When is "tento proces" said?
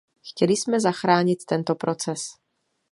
1.47-2.19